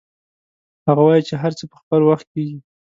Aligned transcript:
هغه 0.87 1.01
وایي 1.07 1.23
چې 1.27 1.35
هر 1.41 1.51
څه 1.57 1.63
په 1.71 1.75
خپل 1.81 2.01
وخت 2.09 2.27
کیږي 2.33 2.57